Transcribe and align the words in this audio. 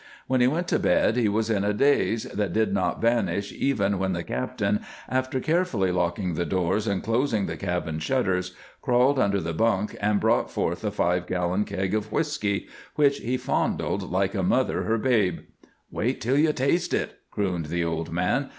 When 0.25 0.41
he 0.41 0.47
went 0.47 0.67
to 0.69 0.79
bed 0.79 1.15
he 1.15 1.29
was 1.29 1.51
in 1.51 1.63
a 1.63 1.73
daze 1.75 2.23
that 2.23 2.53
did 2.53 2.73
not 2.73 2.99
vanish 3.03 3.51
even 3.51 3.99
when 3.99 4.13
the 4.13 4.23
captain, 4.23 4.79
after 5.07 5.39
carefully 5.39 5.91
locking 5.91 6.33
the 6.33 6.43
doors 6.43 6.87
and 6.87 7.03
closing 7.03 7.45
the 7.45 7.55
cabin 7.55 7.99
shutters, 7.99 8.55
crawled 8.81 9.19
under 9.19 9.39
the 9.39 9.53
bunk 9.53 9.95
and 10.01 10.19
brought 10.19 10.49
forth 10.49 10.83
a 10.83 10.89
five 10.89 11.27
gallon 11.27 11.65
keg 11.65 11.93
of 11.93 12.11
whisky, 12.11 12.67
which 12.95 13.19
he 13.19 13.37
fondled 13.37 14.09
like 14.09 14.33
a 14.33 14.41
mother 14.41 14.85
her 14.85 14.97
babe. 14.97 15.41
"Wait 15.91 16.19
till 16.19 16.39
you 16.39 16.51
taste 16.51 16.95
it," 16.95 17.19
crooned 17.29 17.67
the 17.67 17.85
old 17.85 18.11
man. 18.11 18.49